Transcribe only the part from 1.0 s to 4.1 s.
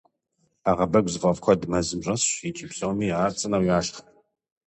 зыфӏэфӏ куэд мэзым щӏэсщ, икӏи псоми ар цӏынэу яшх.